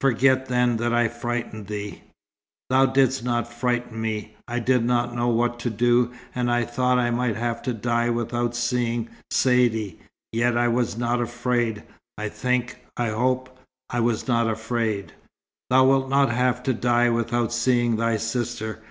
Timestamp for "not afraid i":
10.98-12.28